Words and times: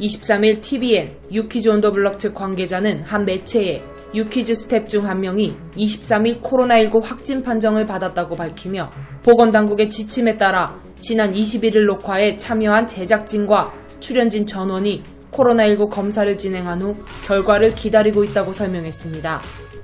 23일 0.00 0.60
TVN 0.60 1.12
유퀴즈 1.32 1.68
온 1.68 1.80
더 1.80 1.92
블럭 1.92 2.18
측 2.18 2.34
관계자는 2.34 3.02
한 3.02 3.24
매체에 3.24 3.82
유퀴즈 4.14 4.54
스텝 4.54 4.88
중 4.88 5.04
한 5.04 5.20
명이 5.20 5.56
23일 5.76 6.40
코로나19 6.40 7.02
확진 7.02 7.42
판정을 7.42 7.84
받았다고 7.86 8.36
밝히며 8.36 8.90
보건당국의 9.22 9.88
지침에 9.88 10.38
따라 10.38 10.80
지난 11.00 11.32
21일 11.32 11.84
녹화에 11.86 12.36
참여한 12.36 12.86
제작진과 12.86 13.72
출연진 14.00 14.46
전원이 14.46 15.04
코로나19 15.32 15.90
검사를 15.90 16.38
진행한 16.38 16.80
후 16.80 16.96
결과를 17.26 17.74
기다리고 17.74 18.24
있다고 18.24 18.52
설명했습니다. 18.52 19.40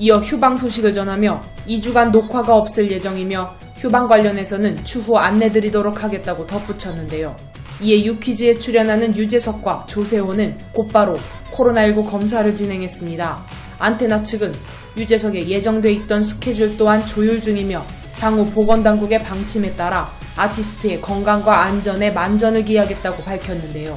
이어 0.00 0.18
휴방 0.18 0.56
소식을 0.56 0.92
전하며 0.92 1.42
2주간 1.68 2.10
녹화가 2.10 2.56
없을 2.56 2.90
예정이며 2.90 3.54
휴방 3.76 4.08
관련해서는 4.08 4.84
추후 4.84 5.16
안내드리도록 5.16 6.02
하겠다고 6.02 6.46
덧붙였는데요. 6.46 7.36
이에 7.80 8.04
유퀴즈에 8.04 8.58
출연하는 8.58 9.16
유재석과 9.16 9.86
조세호는 9.86 10.58
곧바로 10.74 11.16
코로나19 11.52 12.10
검사를 12.10 12.52
진행했습니다. 12.54 13.44
안테나 13.78 14.22
측은 14.22 14.52
유재석의 14.96 15.48
예정돼 15.48 15.92
있던 15.92 16.22
스케줄 16.22 16.76
또한 16.76 17.04
조율 17.06 17.40
중이며 17.40 17.84
향후 18.18 18.44
보건당국의 18.46 19.20
방침에 19.20 19.74
따라 19.74 20.10
아티스트의 20.36 21.00
건강과 21.00 21.62
안전에 21.64 22.10
만전을 22.10 22.64
기하겠다고 22.64 23.22
밝혔는데요. 23.22 23.96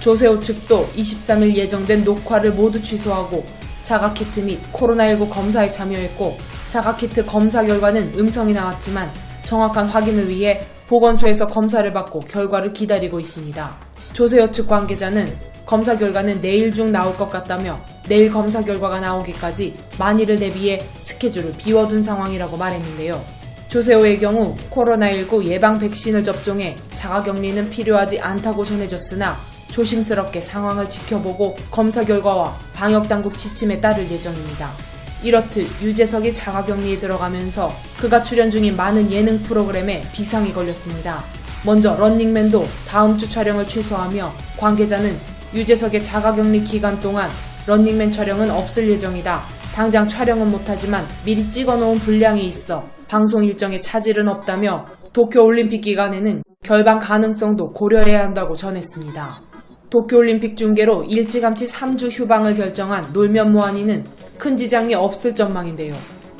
조세호 0.00 0.40
측도 0.40 0.88
23일 0.96 1.54
예정된 1.54 2.04
녹화를 2.04 2.52
모두 2.52 2.82
취소하고 2.82 3.46
자가키트 3.82 4.40
및 4.40 4.60
코로나19 4.72 5.30
검사에 5.30 5.70
참여했고 5.70 6.36
자가키트 6.68 7.24
검사 7.24 7.64
결과는 7.64 8.14
음성이 8.18 8.52
나왔지만 8.52 9.10
정확한 9.52 9.86
확인을 9.86 10.30
위해 10.30 10.66
보건소에서 10.88 11.46
검사를 11.46 11.90
받고 11.92 12.20
결과를 12.20 12.72
기다리고 12.72 13.20
있습니다. 13.20 13.76
조세호 14.14 14.50
측 14.50 14.66
관계자는 14.66 15.26
검사 15.66 15.98
결과는 15.98 16.40
내일 16.40 16.72
중 16.72 16.90
나올 16.90 17.14
것 17.14 17.28
같다며 17.28 17.78
내일 18.08 18.30
검사 18.30 18.64
결과가 18.64 19.00
나오기까지 19.00 19.74
만일을 19.98 20.36
대비해 20.38 20.80
스케줄을 20.98 21.52
비워둔 21.58 22.02
상황이라고 22.02 22.56
말했는데요. 22.56 23.22
조세호의 23.68 24.20
경우 24.20 24.56
코로나19 24.70 25.44
예방 25.44 25.78
백신을 25.78 26.24
접종해 26.24 26.74
자가 26.94 27.22
격리는 27.22 27.68
필요하지 27.68 28.20
않다고 28.20 28.64
전해졌으나 28.64 29.36
조심스럽게 29.70 30.40
상황을 30.40 30.88
지켜보고 30.88 31.56
검사 31.70 32.02
결과와 32.02 32.56
방역당국 32.72 33.36
지침에 33.36 33.82
따를 33.82 34.10
예정입니다. 34.10 34.91
이렇듯 35.22 35.82
유재석이 35.82 36.34
자가격리에 36.34 36.98
들어가면서 36.98 37.72
그가 37.98 38.22
출연 38.22 38.50
중인 38.50 38.76
많은 38.76 39.10
예능 39.10 39.42
프로그램에 39.42 40.02
비상이 40.12 40.52
걸렸습니다. 40.52 41.24
먼저 41.64 41.94
런닝맨도 41.96 42.66
다음 42.88 43.16
주 43.16 43.28
촬영을 43.28 43.66
취소하며 43.66 44.32
관계자는 44.58 45.16
유재석의 45.54 46.02
자가격리 46.02 46.64
기간 46.64 46.98
동안 46.98 47.30
런닝맨 47.66 48.10
촬영은 48.10 48.50
없을 48.50 48.88
예정이다. 48.90 49.42
당장 49.74 50.06
촬영은 50.06 50.50
못하지만 50.50 51.06
미리 51.24 51.48
찍어놓은 51.48 51.98
분량이 51.98 52.44
있어 52.46 52.84
방송 53.08 53.44
일정에 53.44 53.80
차질은 53.80 54.28
없다며 54.28 54.86
도쿄올림픽 55.12 55.82
기간에는 55.82 56.42
결방 56.62 56.98
가능성도 56.98 57.72
고려해야 57.72 58.20
한다고 58.20 58.54
전했습니다. 58.54 59.51
도쿄올림픽 59.92 60.56
중계로 60.56 61.04
일찌감치 61.04 61.66
3주 61.66 62.08
휴방을 62.10 62.54
결정한 62.54 63.12
놀면 63.12 63.52
모하니는 63.52 64.02
큰 64.38 64.56
지장이 64.56 64.94
없을 64.94 65.34
전망인데요. 65.34 65.94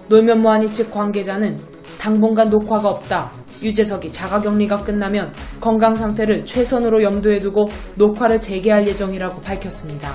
놀면 0.09 0.41
모하니 0.41 0.73
측 0.73 0.91
관계자는 0.91 1.61
당분간 2.01 2.49
녹화가 2.49 2.89
없다. 2.89 3.31
유재석이 3.63 4.11
자가격리가 4.11 4.79
끝나면 4.79 5.31
건강 5.61 5.95
상태를 5.95 6.47
최선으로 6.47 7.03
염두에 7.03 7.41
두고 7.41 7.69
녹화를 7.97 8.41
재개할 8.41 8.89
예정이라고 8.89 9.43
밝혔습니다. 9.43 10.15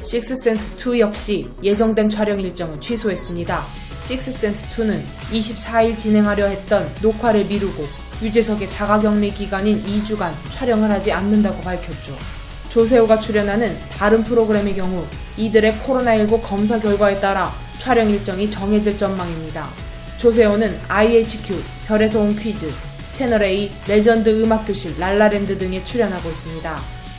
식스센스2 0.00 0.98
역시 0.98 1.46
예정된 1.62 2.08
촬영 2.08 2.40
일정을 2.40 2.80
취소했습니다. 2.80 3.64
식스센스2는 3.98 5.02
24일 5.30 5.94
진행하려 5.94 6.46
했던 6.46 6.88
녹화를 7.02 7.44
미루고 7.44 7.84
유재석의 8.22 8.70
자가격리 8.70 9.30
기간인 9.30 9.82
2주간 9.82 10.32
촬영을 10.50 10.90
하지 10.90 11.12
않는다고 11.12 11.60
밝혔죠. 11.60 12.37
조세호가 12.78 13.18
출연하는 13.18 13.76
다른 13.90 14.22
프로그램의 14.22 14.76
경우 14.76 15.04
이들의 15.36 15.80
코로나19 15.84 16.40
검사 16.44 16.78
결과에 16.78 17.18
따라 17.18 17.52
촬영 17.76 18.08
일정이 18.08 18.48
정해질 18.48 18.96
전망입니다. 18.96 19.68
조세호는 20.16 20.78
IHQ, 20.86 21.60
별에서 21.88 22.20
온 22.20 22.36
퀴즈, 22.36 22.70
채널A, 23.10 23.72
레전드 23.88 24.28
음악교실, 24.28 24.96
랄라랜드 24.96 25.58
등에 25.58 25.82
출연하고 25.82 26.30
있습니다. 26.30 26.78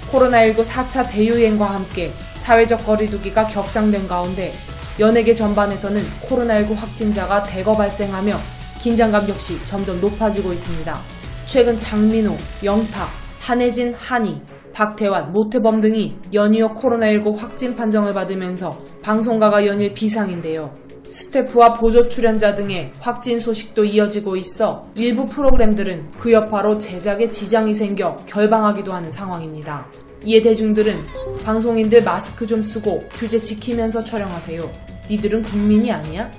코로나19 0.10 0.64
4차 0.64 1.12
대유행과 1.12 1.66
함께 1.66 2.14
사회적 2.36 2.86
거리두기가 2.86 3.48
격상된 3.48 4.08
가운데 4.08 4.54
연예계 4.98 5.34
전반에서는 5.34 6.02
코로나19 6.22 6.74
확진자가 6.74 7.44
대거 7.44 7.74
발생하며 7.74 8.40
긴장감 8.80 9.28
역시 9.28 9.60
점점 9.66 10.00
높아지고 10.00 10.54
있습니다. 10.54 11.02
최근 11.48 11.78
장민호, 11.78 12.38
영탁, 12.64 13.10
한혜진, 13.42 13.94
한희, 14.00 14.42
박태환, 14.74 15.34
모태범 15.34 15.82
등이 15.82 16.16
연이어 16.34 16.74
코로나19 16.74 17.38
확진 17.38 17.76
판정을 17.76 18.14
받으면서 18.14 18.78
방송가가 19.04 19.66
연일 19.66 19.94
비상인데요. 19.94 20.74
스태프와 21.10 21.74
보조 21.74 22.08
출연자 22.08 22.54
등의 22.54 22.94
확진 23.00 23.40
소식도 23.40 23.84
이어지고 23.84 24.36
있어 24.36 24.86
일부 24.94 25.28
프로그램들은 25.28 26.12
그 26.18 26.32
여파로 26.32 26.78
제작에 26.78 27.32
지장이 27.32 27.74
생겨 27.74 28.18
결방하기도 28.28 28.94
하는 28.94 29.10
상황입니다. 29.10 29.88
이에 30.24 30.42
대중들은 30.42 30.96
방송인들 31.44 32.04
마스크 32.04 32.46
좀 32.46 32.62
쓰고 32.62 33.04
규제 33.14 33.40
지키면서 33.40 34.04
촬영하세요. 34.04 34.62
니들은 35.10 35.42
국민이 35.44 35.92
아니야? 35.92 36.32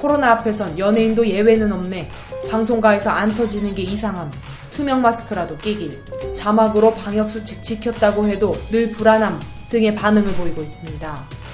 코로나 0.00 0.32
앞에선 0.32 0.78
연예인도 0.78 1.26
예외는 1.26 1.72
없네. 1.72 2.08
방송가에서 2.50 3.10
안 3.10 3.34
터지는 3.34 3.74
게 3.74 3.82
이상함. 3.82 4.30
투명 4.70 5.02
마스크라도 5.02 5.56
끼길. 5.56 6.02
자막으로 6.34 6.94
방역수칙 6.94 7.62
지켰다고 7.62 8.26
해도 8.26 8.54
늘 8.70 8.90
불안함 8.90 9.40
등의 9.70 9.94
반응을 9.94 10.32
보이고 10.34 10.62
있습니다. 10.62 11.45